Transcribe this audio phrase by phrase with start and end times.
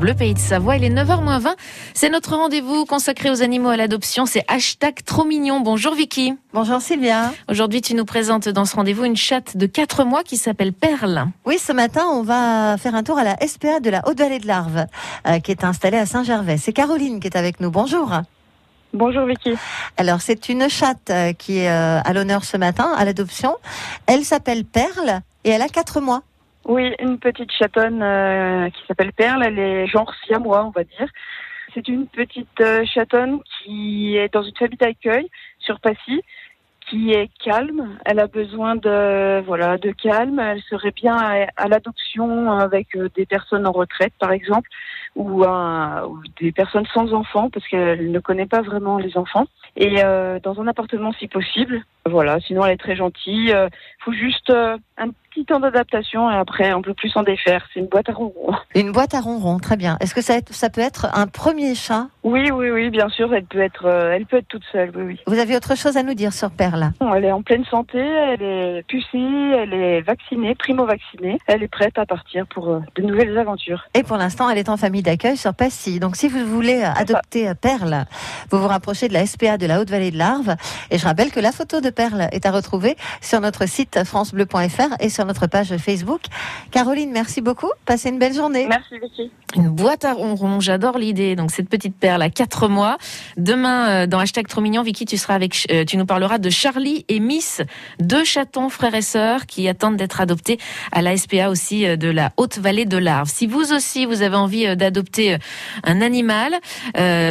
[0.00, 1.56] Le pays de Savoie, il est 9h20.
[1.92, 4.26] C'est notre rendez-vous consacré aux animaux à l'adoption.
[4.26, 5.58] C'est hashtag trop mignon.
[5.58, 6.34] Bonjour Vicky.
[6.52, 7.32] Bonjour Sylvia.
[7.48, 11.26] Aujourd'hui, tu nous présentes dans ce rendez-vous une chatte de 4 mois qui s'appelle Perle.
[11.46, 14.46] Oui, ce matin, on va faire un tour à la SPA de la Haute-Vallée de
[14.46, 14.86] l'Arve,
[15.26, 16.58] euh, qui est installée à Saint-Gervais.
[16.58, 17.72] C'est Caroline qui est avec nous.
[17.72, 18.20] Bonjour.
[18.92, 19.54] Bonjour Vicky.
[19.96, 23.56] Alors, c'est une chatte euh, qui est euh, à l'honneur ce matin à l'adoption.
[24.06, 26.22] Elle s'appelle Perle et elle a 4 mois.
[26.68, 29.42] Oui, une petite chatonne euh, qui s'appelle Perle.
[29.42, 31.08] Elle est genre siamois, on va dire.
[31.72, 36.20] C'est une petite euh, chatonne qui est dans une famille d'accueil sur Passy,
[36.86, 37.96] qui est calme.
[38.04, 40.38] Elle a besoin de voilà de calme.
[40.40, 44.68] Elle serait bien à, l'adoption avec euh, des personnes en retraite, par exemple,
[45.16, 45.46] ou,
[46.38, 49.46] des personnes sans enfants, parce qu'elle ne connaît pas vraiment les enfants.
[49.74, 50.02] Et
[50.42, 51.82] dans un appartement si possible.
[52.04, 52.40] Voilà.
[52.40, 53.54] Sinon, elle est très gentille.
[54.00, 55.08] Faut juste un
[55.48, 57.66] temps d'adaptation et après on peut plus s'en défaire.
[57.72, 58.54] C'est une boîte à ronron.
[58.74, 59.96] Une boîte à ronron, très bien.
[60.00, 62.06] Est-ce que ça, ça peut être un premier chat?
[62.22, 64.92] Oui, oui, oui, bien sûr, elle peut être, euh, elle peut être toute seule.
[64.94, 65.20] Oui, oui.
[65.26, 66.90] Vous avez autre chose à nous dire sur Perle?
[67.00, 71.38] Bon, Elle est en pleine santé, elle est pucée, elle est vaccinée, primo-vaccinée.
[71.46, 73.84] Elle est prête à partir pour euh, de nouvelles aventures.
[73.94, 76.00] Et pour l'instant, elle est en famille d'accueil sur Passy.
[76.00, 78.04] Donc, si vous voulez adopter euh, Perle,
[78.50, 80.56] vous vous rapprochez de la SPA de la Haute-Vallée de l'Arve.
[80.90, 84.94] Et je rappelle que la photo de Perle est à retrouver sur notre site francebleu.fr
[85.00, 86.22] et sur notre page Facebook.
[86.70, 87.70] Caroline, merci beaucoup.
[87.84, 88.66] Passez une belle journée.
[88.68, 89.30] Merci Vicky.
[89.56, 90.60] Une boîte à ronron.
[90.60, 91.34] J'adore l'idée.
[91.34, 92.98] Donc, cette petite perle à 4 mois.
[93.38, 96.50] Demain, euh, dans hashtag trop mignon, Vicky, tu seras avec, euh, tu nous parleras de
[96.50, 97.62] Charlie et Miss,
[97.98, 100.58] deux chatons frères et sœurs qui attendent d'être adoptés
[100.92, 103.30] à la SPA aussi euh, de la Haute-Vallée de l'Arve.
[103.30, 105.38] Si vous aussi, vous avez envie d'adopter
[105.82, 106.52] un animal,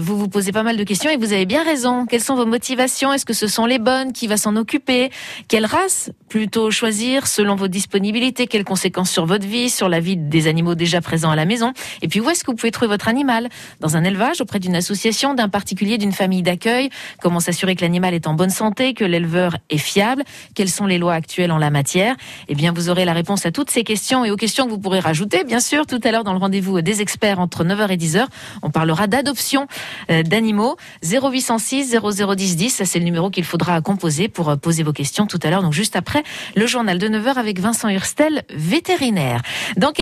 [0.00, 2.06] vous vous posez pas mal de questions et vous avez bien raison.
[2.06, 3.12] Quelles sont vos motivations?
[3.12, 4.12] Est-ce que ce sont les bonnes?
[4.12, 5.10] Qui va s'en occuper?
[5.48, 8.46] Quelle race plutôt choisir selon vos disponibilités?
[8.46, 11.72] Quelles conséquences sur votre vie, sur la vie des animaux déjà présents à la maison?
[12.04, 13.48] Et puis où est-ce que vous pouvez trouver votre animal?
[13.80, 16.90] Dans un élevage, auprès d'une association, d'un particulier, d'une famille d'accueil
[17.22, 20.22] Comment s'assurer que l'animal est en bonne santé, que l'éleveur est fiable?
[20.54, 22.14] Quelles sont les lois actuelles en la matière?
[22.48, 24.78] Eh bien, vous aurez la réponse à toutes ces questions et aux questions que vous
[24.78, 27.96] pourrez rajouter, bien sûr, tout à l'heure dans le rendez-vous des experts entre 9h et
[27.96, 28.26] 10h.
[28.62, 29.66] On parlera d'adoption
[30.10, 30.76] euh, d'animaux.
[31.02, 35.26] 0806 0010 10, ça c'est le numéro qu'il faudra composer pour euh, poser vos questions
[35.26, 35.62] tout à l'heure.
[35.62, 36.22] Donc juste après
[36.54, 39.40] le journal de 9h avec Vincent Hurstel, vétérinaire.